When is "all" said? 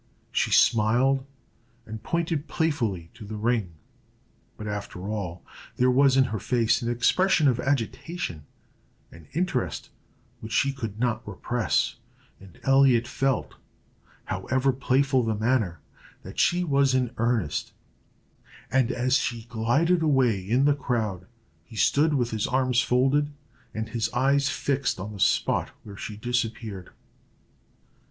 5.07-5.43